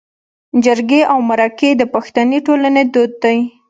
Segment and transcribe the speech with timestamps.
[0.63, 3.37] جرګې او مرکې د پښتني ټولنې دود دی